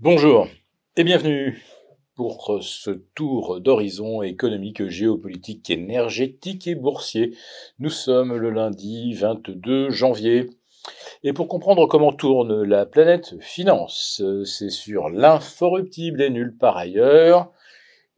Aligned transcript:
Bonjour 0.00 0.48
et 0.96 1.04
bienvenue 1.04 1.62
pour 2.16 2.58
ce 2.60 2.90
tour 2.90 3.60
d'horizon 3.60 4.22
économique, 4.22 4.88
géopolitique, 4.88 5.70
énergétique 5.70 6.66
et 6.66 6.74
boursier. 6.74 7.36
Nous 7.78 7.90
sommes 7.90 8.34
le 8.34 8.50
lundi 8.50 9.14
22 9.14 9.90
janvier. 9.90 10.50
Et 11.22 11.32
pour 11.32 11.46
comprendre 11.46 11.86
comment 11.86 12.12
tourne 12.12 12.64
la 12.64 12.86
planète 12.86 13.40
finance, 13.40 14.20
c'est 14.44 14.68
sur 14.68 15.10
l'inforruptible 15.10 16.22
et 16.22 16.30
nulle 16.30 16.56
par 16.56 16.76
ailleurs. 16.76 17.52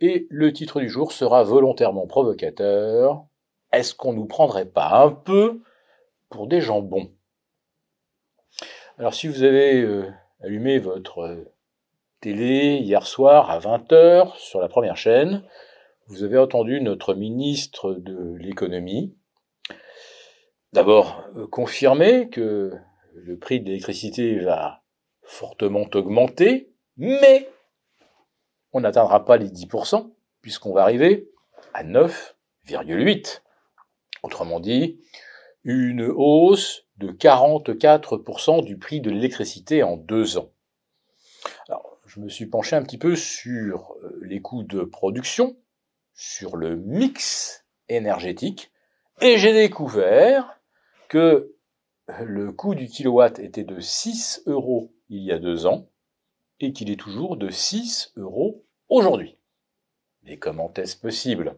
Et 0.00 0.26
le 0.30 0.54
titre 0.54 0.80
du 0.80 0.88
jour 0.88 1.12
sera 1.12 1.44
volontairement 1.44 2.06
provocateur. 2.06 3.26
Est-ce 3.70 3.94
qu'on 3.94 4.14
nous 4.14 4.26
prendrait 4.26 4.64
pas 4.64 5.04
un 5.04 5.10
peu 5.10 5.60
pour 6.30 6.46
des 6.46 6.62
jambons 6.62 7.12
Alors 8.96 9.12
si 9.12 9.28
vous 9.28 9.42
avez 9.42 9.82
euh, 9.82 10.10
allumé 10.40 10.78
votre 10.78 11.52
télé 12.26 12.78
hier 12.78 13.06
soir 13.06 13.52
à 13.52 13.60
20h 13.60 14.36
sur 14.36 14.60
la 14.60 14.66
première 14.66 14.96
chaîne, 14.96 15.44
vous 16.08 16.24
avez 16.24 16.38
entendu 16.38 16.80
notre 16.80 17.14
ministre 17.14 17.94
de 17.94 18.34
l'économie 18.40 19.16
d'abord 20.72 21.22
euh, 21.36 21.46
confirmer 21.46 22.28
que 22.28 22.72
le 23.14 23.38
prix 23.38 23.60
de 23.60 23.66
l'électricité 23.66 24.40
va 24.40 24.82
fortement 25.22 25.86
augmenter, 25.94 26.72
mais 26.96 27.48
on 28.72 28.80
n'atteindra 28.80 29.24
pas 29.24 29.36
les 29.36 29.48
10%, 29.48 30.12
puisqu'on 30.42 30.72
va 30.72 30.82
arriver 30.82 31.30
à 31.74 31.84
9,8. 31.84 33.42
Autrement 34.24 34.58
dit, 34.58 34.98
une 35.62 36.02
hausse 36.02 36.88
de 36.96 37.12
44% 37.12 38.64
du 38.64 38.78
prix 38.78 39.00
de 39.00 39.10
l'électricité 39.10 39.84
en 39.84 39.96
deux 39.96 40.38
ans. 40.38 40.50
Je 42.16 42.22
me 42.22 42.28
suis 42.30 42.46
penché 42.46 42.74
un 42.76 42.82
petit 42.82 42.96
peu 42.96 43.14
sur 43.14 43.94
euh, 44.02 44.18
les 44.22 44.40
coûts 44.40 44.62
de 44.62 44.82
production, 44.82 45.56
sur 46.14 46.56
le 46.56 46.76
mix 46.76 47.66
énergétique, 47.90 48.72
et 49.20 49.36
j'ai 49.36 49.52
découvert 49.52 50.58
que 51.08 51.54
le 52.24 52.52
coût 52.52 52.74
du 52.74 52.86
kilowatt 52.86 53.38
était 53.38 53.64
de 53.64 53.80
6 53.80 54.44
euros 54.46 54.94
il 55.10 55.24
y 55.24 55.32
a 55.32 55.38
deux 55.38 55.66
ans 55.66 55.90
et 56.60 56.72
qu'il 56.72 56.90
est 56.90 56.98
toujours 56.98 57.36
de 57.36 57.50
6 57.50 58.14
euros 58.16 58.64
aujourd'hui. 58.88 59.36
Mais 60.22 60.38
comment 60.38 60.72
est-ce 60.74 60.96
possible? 60.96 61.56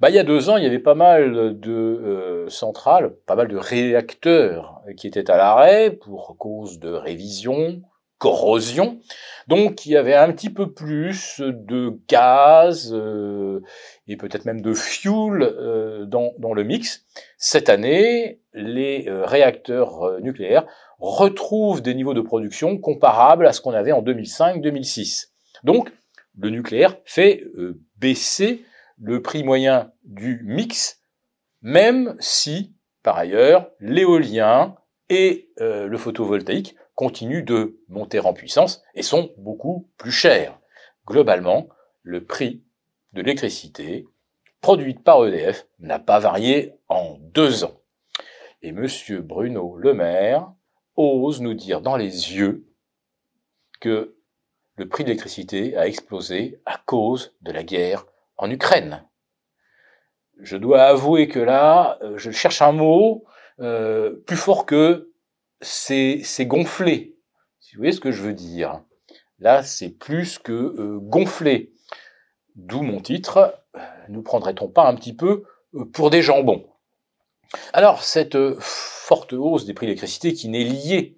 Bah, 0.00 0.08
il 0.08 0.16
y 0.16 0.18
a 0.18 0.24
deux 0.24 0.48
ans, 0.48 0.56
il 0.56 0.64
y 0.64 0.66
avait 0.66 0.78
pas 0.78 0.94
mal 0.94 1.60
de 1.60 1.72
euh, 1.72 2.48
centrales, 2.48 3.14
pas 3.26 3.36
mal 3.36 3.48
de 3.48 3.56
réacteurs 3.56 4.80
qui 4.96 5.06
étaient 5.06 5.30
à 5.30 5.36
l'arrêt 5.36 5.90
pour 5.90 6.36
cause 6.38 6.78
de 6.78 6.90
révision, 6.90 7.82
corrosion. 8.18 9.00
Donc 9.46 9.86
il 9.86 9.92
y 9.92 9.96
avait 9.96 10.14
un 10.14 10.30
petit 10.32 10.50
peu 10.50 10.72
plus 10.72 11.40
de 11.40 11.98
gaz 12.08 12.92
euh, 12.92 13.60
et 14.06 14.16
peut-être 14.16 14.44
même 14.44 14.60
de 14.60 14.74
fuel 14.74 15.42
euh, 15.42 16.04
dans, 16.04 16.52
le 16.52 16.64
mix. 16.64 17.06
Cette 17.38 17.68
année, 17.68 18.40
les 18.52 19.08
euh, 19.08 19.24
réacteurs 19.24 20.20
nucléaires 20.20 20.66
retrouvent 20.98 21.80
des 21.80 21.94
niveaux 21.94 22.14
de 22.14 22.20
production 22.20 22.76
comparables 22.76 23.46
à 23.46 23.52
ce 23.52 23.60
qu'on 23.60 23.72
avait 23.72 23.92
en 23.92 24.02
2005-2006. 24.02 25.28
Donc 25.64 25.92
le 26.36 26.50
nucléaire 26.50 26.96
fait 27.04 27.44
baisser 27.96 28.64
le 29.00 29.22
prix 29.22 29.44
moyen 29.44 29.92
du 30.04 30.42
mix, 30.44 31.00
même 31.62 32.16
si, 32.18 32.74
par 33.02 33.16
ailleurs, 33.16 33.70
l'éolien 33.80 34.76
et 35.08 35.50
le 35.58 35.96
photovoltaïque 35.96 36.76
continuent 36.98 37.44
de 37.44 37.78
monter 37.86 38.18
en 38.18 38.32
puissance 38.32 38.82
et 38.96 39.04
sont 39.04 39.30
beaucoup 39.38 39.88
plus 39.98 40.10
chers. 40.10 40.58
Globalement, 41.06 41.68
le 42.02 42.24
prix 42.24 42.64
de 43.12 43.20
l'électricité 43.22 44.04
produite 44.60 45.04
par 45.04 45.24
EDF 45.24 45.68
n'a 45.78 46.00
pas 46.00 46.18
varié 46.18 46.74
en 46.88 47.16
deux 47.20 47.62
ans. 47.62 47.80
Et 48.62 48.72
monsieur 48.72 49.20
Bruno 49.20 49.76
Le 49.76 49.94
Maire 49.94 50.52
ose 50.96 51.40
nous 51.40 51.54
dire 51.54 51.82
dans 51.82 51.96
les 51.96 52.34
yeux 52.34 52.66
que 53.78 54.16
le 54.74 54.88
prix 54.88 55.04
de 55.04 55.10
l'électricité 55.10 55.76
a 55.76 55.86
explosé 55.86 56.60
à 56.66 56.82
cause 56.84 57.32
de 57.42 57.52
la 57.52 57.62
guerre 57.62 58.06
en 58.36 58.50
Ukraine. 58.50 59.04
Je 60.40 60.56
dois 60.56 60.82
avouer 60.82 61.28
que 61.28 61.38
là, 61.38 61.96
euh, 62.02 62.18
je 62.18 62.32
cherche 62.32 62.60
un 62.60 62.72
mot 62.72 63.24
euh, 63.60 64.16
plus 64.26 64.36
fort 64.36 64.66
que 64.66 65.07
c'est 65.60 66.46
gonflé. 66.46 67.16
Si 67.60 67.74
vous 67.74 67.80
voyez 67.80 67.92
ce 67.92 68.00
que 68.00 68.12
je 68.12 68.22
veux 68.22 68.34
dire. 68.34 68.82
Là, 69.38 69.62
c'est 69.62 69.90
plus 69.90 70.38
que 70.38 70.52
euh, 70.52 70.98
gonflé. 71.00 71.72
D'où 72.56 72.82
mon 72.82 73.00
titre. 73.00 73.62
Euh, 73.76 73.80
nous 74.08 74.22
prendrait-on 74.22 74.68
pas 74.68 74.86
un 74.88 74.94
petit 74.94 75.14
peu 75.14 75.44
euh, 75.74 75.84
pour 75.92 76.10
des 76.10 76.22
jambons? 76.22 76.66
Alors, 77.72 78.02
cette 78.02 78.36
forte 78.58 79.32
hausse 79.32 79.64
des 79.64 79.74
prix 79.74 79.86
de 79.86 80.30
qui 80.30 80.48
n'est 80.48 80.64
liée 80.64 81.14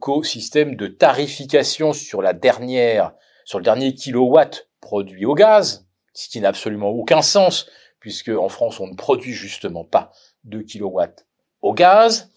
qu'au 0.00 0.22
système 0.22 0.76
de 0.76 0.88
tarification 0.88 1.92
sur 1.92 2.20
le 2.20 2.32
dernier 2.34 3.94
kilowatt 3.94 4.68
produit 4.80 5.24
au 5.24 5.34
gaz, 5.34 5.86
ce 6.12 6.28
qui 6.28 6.40
n'a 6.40 6.48
absolument 6.48 6.90
aucun 6.90 7.22
sens, 7.22 7.70
puisque 8.00 8.28
en 8.28 8.48
France, 8.48 8.80
on 8.80 8.88
ne 8.88 8.94
produit 8.94 9.32
justement 9.32 9.84
pas 9.84 10.12
de 10.44 10.60
kilowatts 10.60 11.26
au 11.62 11.72
gaz. 11.72 12.30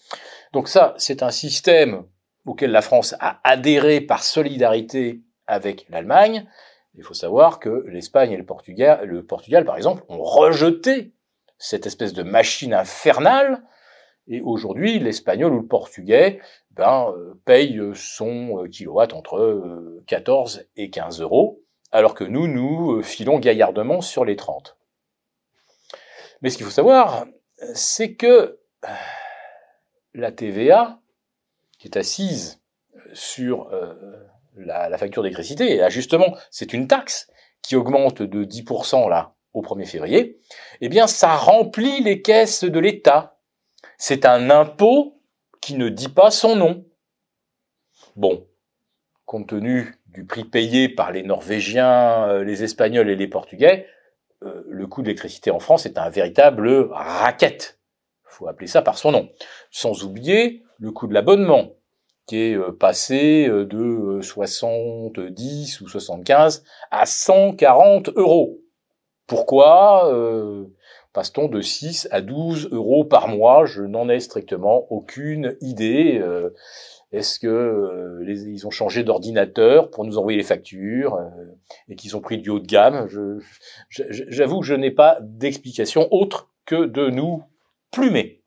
Donc 0.57 0.69
ça, 0.69 0.95
c'est 0.97 1.22
un 1.22 1.29
système 1.29 2.03
auquel 2.47 2.72
la 2.72 2.81
France 2.81 3.13
a 3.19 3.40
adhéré 3.44 4.01
par 4.01 4.23
solidarité 4.23 5.22
avec 5.45 5.85
l'Allemagne. 5.88 6.50
Il 6.95 7.03
faut 7.03 7.13
savoir 7.13 7.59
que 7.59 7.85
l'Espagne 7.88 8.31
et 8.31 8.38
le 8.38 8.44
Portugal, 8.44 9.06
le 9.06 9.23
Portugal, 9.23 9.66
par 9.66 9.78
exemple, 9.78 10.03
ont 10.09 10.23
rejeté 10.23 11.13
cette 11.59 11.85
espèce 11.85 12.12
de 12.12 12.23
machine 12.23 12.73
infernale. 12.73 13.62
Et 14.28 14.41
aujourd'hui, 14.41 14.97
l'Espagnol 14.97 15.53
ou 15.53 15.59
le 15.59 15.68
Portugais 15.68 16.40
ben, 16.72 17.13
euh, 17.16 17.39
paye 17.45 17.79
son 17.94 18.63
euh, 18.63 18.68
kilowatt 18.68 19.13
entre 19.13 20.01
14 20.07 20.57
euh, 20.57 20.63
et 20.75 20.89
15 20.89 21.22
euros, 21.22 21.62
alors 21.91 22.16
que 22.16 22.24
nous, 22.24 22.47
nous 22.47 23.03
filons 23.03 23.38
gaillardement 23.38 24.01
sur 24.01 24.25
les 24.25 24.35
30. 24.35 24.75
Mais 26.41 26.50
ce 26.50 26.57
qu'il 26.57 26.66
faut 26.66 26.72
savoir, 26.72 27.28
c'est 27.75 28.16
que 28.16 28.57
la 30.13 30.31
TVA, 30.31 31.00
qui 31.79 31.88
est 31.88 31.97
assise 31.97 32.62
sur 33.13 33.69
euh, 33.73 33.94
la, 34.56 34.97
facture 34.97 35.23
d'électricité, 35.23 35.78
et 35.78 35.90
justement, 35.90 36.35
c'est 36.51 36.73
une 36.73 36.88
taxe 36.88 37.29
qui 37.62 37.75
augmente 37.75 38.22
de 38.22 38.44
10% 38.44 39.09
là 39.09 39.35
au 39.53 39.62
1er 39.62 39.85
février, 39.85 40.40
eh 40.81 40.90
bien 40.90 41.07
ça 41.07 41.35
remplit 41.35 42.01
les 42.01 42.22
caisses 42.22 42.63
de 42.63 42.79
l'État. 42.79 43.40
C'est 43.97 44.25
un 44.25 44.50
impôt 44.50 45.22
qui 45.62 45.75
ne 45.75 45.90
dit 45.90 46.09
pas 46.09 46.31
son 46.31 46.56
nom. 46.56 46.85
Bon, 48.16 48.47
compte 49.25 49.50
tenu 49.50 49.95
du 50.07 50.25
prix 50.25 50.45
payé 50.45 50.89
par 50.89 51.12
les 51.12 51.24
Norvégiens, 51.24 52.28
euh, 52.28 52.44
les 52.44 52.63
Espagnols 52.63 53.09
et 53.09 53.16
les 53.16 53.28
Portugais, 53.28 53.88
euh, 54.44 54.63
le 54.68 54.88
coût 54.88 55.01
de 55.01 55.07
l'électricité 55.07 55.51
en 55.51 55.59
France 55.59 55.85
est 55.85 55.97
un 55.97 56.09
véritable 56.09 56.89
racket 56.91 57.77
faut 58.30 58.48
appeler 58.48 58.68
ça 58.68 58.82
par 58.82 58.98
son 58.98 59.12
nom. 59.12 59.30
Sans 59.72 60.04
oublier 60.04 60.64
le 60.80 60.92
coût 60.92 61.08
de 61.08 61.14
l'abonnement, 61.14 61.78
qui 62.28 62.38
est 62.38 62.58
euh, 62.58 62.72
passé 62.72 63.48
euh, 63.48 63.66
de 63.66 64.22
70 64.22 65.82
euh, 65.82 65.86
ou 65.86 65.88
75 65.88 66.64
à 66.92 67.06
140 67.06 68.10
euros. 68.16 68.60
Pourquoi 69.26 70.10
passe-t-on 71.12 71.50
de 71.50 71.60
6 71.60 72.08
à 72.12 72.22
12 72.22 72.70
euros 72.72 73.04
par 73.04 73.28
mois? 73.28 73.66
Je 73.66 73.82
n'en 73.82 74.08
ai 74.08 74.22
strictement 74.22 74.88
aucune 74.90 75.58
idée. 75.60 76.24
Est-ce 77.12 77.38
que 77.38 78.22
ils 78.26 78.66
ont 78.66 78.70
changé 78.70 79.04
d'ordinateur 79.04 79.90
pour 79.90 80.06
nous 80.06 80.18
envoyer 80.18 80.38
les 80.38 80.46
factures 80.46 81.19
et 81.90 81.98
qu'ils 81.98 82.16
ont 82.16 82.22
pris 82.22 82.38
du 82.38 82.50
haut 82.50 82.62
de 82.62 82.68
gamme? 82.68 83.10
J'avoue 83.90 84.62
que 84.62 84.66
je 84.66 84.75
n'ai 84.75 84.92
pas 84.92 85.18
d'explication 85.19 86.07
autre 86.12 86.50
que 86.66 86.86
de 86.86 87.10
nous 87.10 87.44
plumé. 87.92 88.38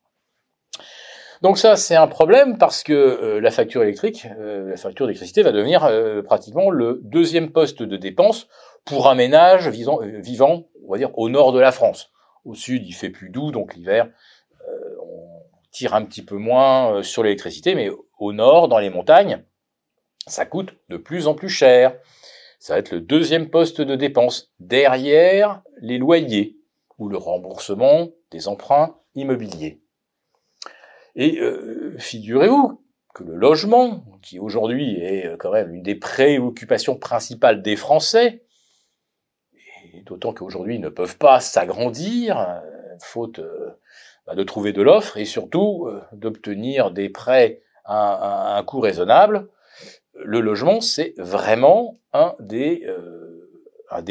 Donc 1.42 1.56
ça, 1.56 1.76
c'est 1.76 1.96
un 1.96 2.06
problème 2.06 2.58
parce 2.58 2.82
que 2.82 2.92
euh, 2.92 3.40
la 3.40 3.50
facture 3.50 3.82
électrique, 3.82 4.26
euh, 4.38 4.68
la 4.68 4.76
facture 4.76 5.06
d'électricité 5.06 5.42
va 5.42 5.52
devenir 5.52 5.84
euh, 5.84 6.22
pratiquement 6.22 6.70
le 6.70 7.00
deuxième 7.02 7.50
poste 7.50 7.82
de 7.82 7.96
dépense 7.96 8.46
pour 8.84 9.08
un 9.08 9.14
ménage 9.14 9.68
vivant, 9.68 10.00
on 10.02 10.92
va 10.92 10.98
dire, 10.98 11.16
au 11.18 11.30
nord 11.30 11.52
de 11.52 11.60
la 11.60 11.72
France. 11.72 12.12
Au 12.44 12.54
sud, 12.54 12.86
il 12.86 12.92
fait 12.92 13.10
plus 13.10 13.30
doux, 13.30 13.52
donc 13.52 13.74
l'hiver, 13.74 14.08
on 14.66 15.42
tire 15.70 15.94
un 15.94 16.02
petit 16.02 16.22
peu 16.22 16.36
moins 16.36 17.02
sur 17.02 17.22
l'électricité, 17.22 17.74
mais 17.74 17.90
au 18.18 18.32
nord, 18.32 18.68
dans 18.68 18.78
les 18.78 18.88
montagnes, 18.88 19.44
ça 20.26 20.46
coûte 20.46 20.70
de 20.88 20.96
plus 20.96 21.26
en 21.26 21.34
plus 21.34 21.50
cher. 21.50 21.94
Ça 22.58 22.72
va 22.72 22.78
être 22.78 22.92
le 22.92 23.00
deuxième 23.02 23.50
poste 23.50 23.82
de 23.82 23.94
dépense, 23.96 24.50
derrière 24.58 25.62
les 25.82 25.98
loyers 25.98 26.59
ou 27.00 27.08
le 27.08 27.16
remboursement 27.16 28.10
des 28.30 28.46
emprunts 28.46 28.98
immobiliers. 29.16 29.80
Et 31.16 31.40
euh, 31.40 31.96
figurez-vous 31.98 32.84
que 33.14 33.24
le 33.24 33.34
logement, 33.34 34.04
qui 34.22 34.38
aujourd'hui 34.38 35.00
est 35.00 35.26
euh, 35.26 35.36
quand 35.36 35.50
même 35.50 35.74
une 35.74 35.82
des 35.82 35.96
préoccupations 35.96 36.96
principales 36.96 37.62
des 37.62 37.74
Français, 37.74 38.44
et 39.94 40.02
d'autant 40.02 40.32
qu'aujourd'hui 40.32 40.76
ils 40.76 40.80
ne 40.80 40.90
peuvent 40.90 41.16
pas 41.16 41.40
s'agrandir, 41.40 42.38
euh, 42.38 42.60
faute 43.00 43.40
bah, 44.26 44.34
de 44.34 44.44
trouver 44.44 44.72
de 44.72 44.82
l'offre 44.82 45.16
et 45.16 45.24
surtout 45.24 45.88
d'obtenir 46.12 46.90
des 46.90 47.08
prêts 47.08 47.62
à, 47.86 48.58
un 48.58 48.62
coût 48.62 48.80
raisonnable, 48.80 49.48
le 50.12 50.40
logement 50.40 50.82
c'est 50.82 51.14
vraiment 51.16 51.98
un 52.12 52.36
des 52.42 52.84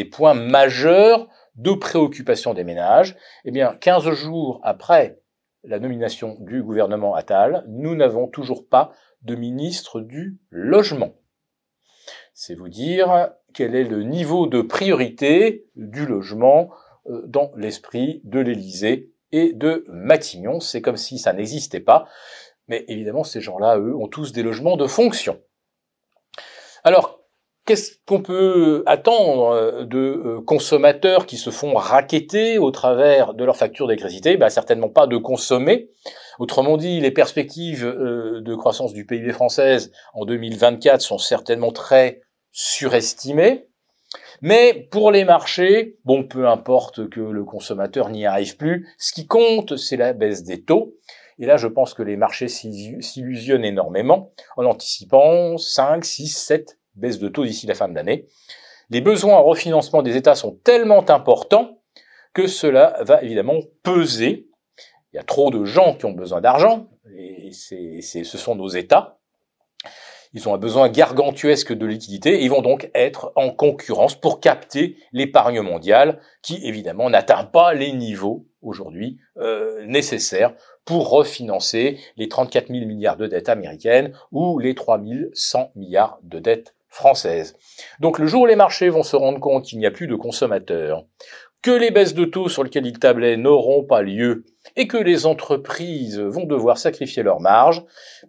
points 0.05 0.33
majeurs 0.33 1.27
de 1.59 1.73
préoccupation 1.73 2.53
des 2.53 2.63
ménages. 2.63 3.15
Eh 3.45 3.51
bien, 3.51 3.75
15 3.79 4.11
jours 4.11 4.61
après 4.63 5.19
la 5.63 5.79
nomination 5.79 6.37
du 6.39 6.63
gouvernement 6.63 7.15
Attal, 7.15 7.65
nous 7.67 7.95
n'avons 7.95 8.27
toujours 8.27 8.67
pas 8.67 8.93
de 9.21 9.35
ministre 9.35 9.99
du 9.99 10.39
logement. 10.49 11.15
C'est 12.33 12.55
vous 12.55 12.69
dire 12.69 13.31
quel 13.53 13.75
est 13.75 13.83
le 13.83 14.03
niveau 14.03 14.47
de 14.47 14.61
priorité 14.61 15.67
du 15.75 16.05
logement 16.05 16.71
euh, 17.07 17.23
dans 17.27 17.51
l'esprit 17.57 18.21
de 18.23 18.39
l'Élysée 18.39 19.11
et 19.33 19.51
de 19.51 19.83
Matignon. 19.89 20.61
C'est 20.61 20.81
comme 20.81 20.95
si 20.95 21.19
ça 21.19 21.33
n'existait 21.33 21.81
pas. 21.81 22.07
Mais 22.69 22.85
évidemment, 22.87 23.25
ces 23.25 23.41
gens-là, 23.41 23.77
eux, 23.77 23.95
ont 23.95 24.07
tous 24.07 24.31
des 24.31 24.43
logements 24.43 24.77
de 24.77 24.87
fonction. 24.87 25.41
Alors, 26.85 27.18
Qu'est-ce 27.69 27.97
qu'on 28.07 28.23
peut 28.23 28.81
attendre 28.87 29.51
euh, 29.51 29.85
de 29.85 29.99
euh, 29.99 30.41
consommateurs 30.41 31.27
qui 31.27 31.37
se 31.37 31.51
font 31.51 31.75
raqueter 31.75 32.57
au 32.57 32.71
travers 32.71 33.35
de 33.35 33.45
leur 33.45 33.57
facture 33.57 33.85
d'électricité? 33.85 34.37
Bah, 34.37 34.49
Certainement 34.49 34.89
pas 34.89 35.05
de 35.05 35.17
consommer. 35.17 35.91
Autrement 36.39 36.77
dit, 36.77 36.99
les 36.99 37.11
perspectives 37.11 37.85
euh, 37.85 38.41
de 38.41 38.55
croissance 38.55 38.91
du 38.91 39.05
PIB 39.05 39.33
française 39.33 39.91
en 40.15 40.25
2024 40.25 40.99
sont 40.99 41.19
certainement 41.19 41.71
très 41.71 42.21
surestimées. 42.51 43.67
Mais 44.41 44.87
pour 44.89 45.11
les 45.11 45.23
marchés, 45.23 45.99
bon, 46.05 46.23
peu 46.23 46.47
importe 46.47 47.07
que 47.07 47.19
le 47.19 47.43
consommateur 47.43 48.09
n'y 48.09 48.25
arrive 48.25 48.57
plus, 48.57 48.89
ce 48.97 49.13
qui 49.13 49.27
compte, 49.27 49.77
c'est 49.77 49.95
la 49.95 50.13
baisse 50.13 50.41
des 50.41 50.63
taux. 50.63 50.95
Et 51.37 51.45
là, 51.45 51.55
je 51.55 51.67
pense 51.67 51.93
que 51.93 52.01
les 52.01 52.17
marchés 52.17 52.47
s'illusionnent 52.47 53.63
énormément 53.63 54.31
en 54.57 54.65
anticipant 54.65 55.55
5, 55.59 56.03
6, 56.03 56.29
7 56.29 56.78
baisse 56.99 57.19
de 57.19 57.27
taux 57.27 57.45
d'ici 57.45 57.67
la 57.67 57.75
fin 57.75 57.87
de 57.87 57.95
l'année. 57.95 58.27
Les 58.89 59.01
besoins 59.01 59.35
en 59.35 59.43
refinancement 59.43 60.01
des 60.01 60.15
États 60.15 60.35
sont 60.35 60.59
tellement 60.63 61.09
importants 61.09 61.79
que 62.33 62.47
cela 62.47 62.97
va 63.01 63.21
évidemment 63.21 63.59
peser. 63.83 64.47
Il 65.13 65.17
y 65.17 65.19
a 65.19 65.23
trop 65.23 65.51
de 65.51 65.65
gens 65.65 65.95
qui 65.95 66.05
ont 66.05 66.11
besoin 66.11 66.41
d'argent, 66.41 66.87
et 67.15 67.51
c'est, 67.51 68.01
ce 68.01 68.37
sont 68.37 68.55
nos 68.55 68.67
États. 68.67 69.19
Ils 70.33 70.47
ont 70.47 70.53
un 70.53 70.59
besoin 70.59 70.89
gargantuesque 70.89 71.73
de 71.73 71.85
liquidité 71.87 72.35
et 72.35 72.43
ils 72.43 72.51
vont 72.51 72.61
donc 72.61 72.91
être 72.93 73.31
en 73.35 73.49
concurrence 73.49 74.13
pour 74.13 74.39
capter 74.39 74.95
l'épargne 75.11 75.61
mondiale 75.61 76.21
qui 76.43 76.59
évidemment 76.67 77.09
n'atteint 77.09 77.45
pas 77.45 77.73
les 77.73 77.93
niveaux 77.93 78.45
aujourd'hui 78.61 79.17
euh, 79.37 79.83
nécessaires 79.87 80.53
pour 80.85 81.09
refinancer 81.09 81.97
les 82.15 82.29
34 82.29 82.67
000 82.67 82.85
milliards 82.85 83.17
de 83.17 83.25
dettes 83.25 83.49
américaines 83.49 84.13
ou 84.31 84.59
les 84.59 84.75
3 84.75 85.01
100 85.33 85.71
milliards 85.75 86.19
de 86.21 86.37
dettes 86.37 86.75
française. 86.89 87.55
Donc 87.99 88.19
le 88.19 88.27
jour 88.27 88.43
où 88.43 88.45
les 88.45 88.55
marchés 88.55 88.89
vont 88.89 89.03
se 89.03 89.15
rendre 89.15 89.39
compte 89.39 89.65
qu'il 89.65 89.79
n'y 89.79 89.85
a 89.85 89.91
plus 89.91 90.07
de 90.07 90.15
consommateurs, 90.15 91.05
que 91.61 91.71
les 91.71 91.91
baisses 91.91 92.13
de 92.13 92.25
taux 92.25 92.49
sur 92.49 92.63
lesquelles 92.63 92.85
ils 92.85 92.99
tablaient 92.99 93.37
n'auront 93.37 93.83
pas 93.83 94.01
lieu 94.01 94.45
et 94.75 94.87
que 94.87 94.97
les 94.97 95.25
entreprises 95.25 96.19
vont 96.19 96.45
devoir 96.45 96.77
sacrifier 96.77 97.23
leurs 97.23 97.41
marges, 97.41 97.83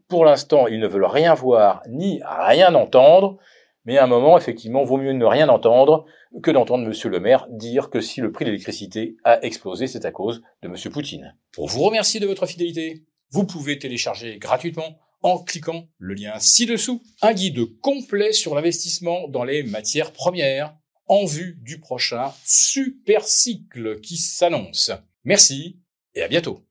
pour 0.08 0.24
l'instant 0.24 0.66
ils 0.66 0.80
ne 0.80 0.88
veulent 0.88 1.04
rien 1.04 1.34
voir 1.34 1.82
ni 1.88 2.20
rien 2.24 2.74
entendre, 2.74 3.38
mais 3.84 3.96
à 3.98 4.04
un 4.04 4.08
moment, 4.08 4.36
effectivement, 4.36 4.84
vaut 4.84 4.98
mieux 4.98 5.12
ne 5.12 5.24
rien 5.24 5.48
entendre 5.48 6.04
que 6.42 6.50
d'entendre 6.50 6.86
Monsieur 6.86 7.08
le 7.08 7.18
maire 7.18 7.46
dire 7.48 7.88
que 7.90 8.00
si 8.00 8.20
le 8.20 8.30
prix 8.30 8.44
de 8.44 8.50
l'électricité 8.50 9.16
a 9.24 9.42
explosé, 9.42 9.86
c'est 9.86 10.04
à 10.04 10.12
cause 10.12 10.42
de 10.62 10.68
Monsieur 10.68 10.90
Poutine. 10.90 11.34
Pour 11.52 11.66
vous 11.66 11.82
remercier 11.82 12.20
de 12.20 12.26
votre 12.26 12.46
fidélité, 12.46 13.04
vous 13.30 13.46
pouvez 13.46 13.78
télécharger 13.78 14.38
gratuitement 14.38 14.98
en 15.22 15.38
cliquant 15.38 15.88
le 15.98 16.14
lien 16.14 16.38
ci-dessous. 16.38 17.02
Un 17.22 17.32
guide 17.32 17.78
complet 17.80 18.32
sur 18.32 18.54
l'investissement 18.54 19.28
dans 19.28 19.44
les 19.44 19.62
matières 19.62 20.12
premières 20.12 20.76
en 21.06 21.24
vue 21.24 21.58
du 21.62 21.80
prochain 21.80 22.32
super 22.44 23.24
cycle 23.26 24.00
qui 24.00 24.16
s'annonce. 24.16 24.92
Merci 25.24 25.80
et 26.14 26.22
à 26.22 26.28
bientôt. 26.28 26.69